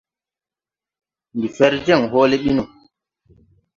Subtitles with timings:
[1.35, 2.63] Ndi fer jeŋ hoole ɓi no.